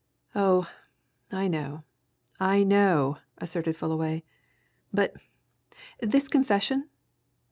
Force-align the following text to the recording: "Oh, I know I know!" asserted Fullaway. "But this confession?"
"Oh, 0.33 0.67
I 1.31 1.47
know 1.47 1.83
I 2.39 2.63
know!" 2.63 3.19
asserted 3.37 3.77
Fullaway. 3.77 4.23
"But 4.91 5.15
this 5.99 6.27
confession?" 6.27 6.89